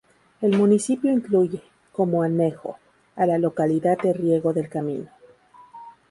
[0.41, 2.79] El municipio incluye, como anejo,
[3.15, 5.09] a la localidad de Riego del Camino.